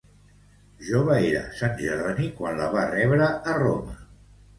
[0.85, 3.95] Jove era Sant Jeroni quan la va rebre a Roma.